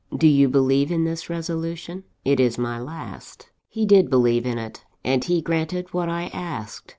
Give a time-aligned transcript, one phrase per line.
[0.17, 2.05] Do you believe in this resolution?
[2.25, 3.51] it is my last.
[3.69, 6.89] "He did believe in it; and he granted what I asked.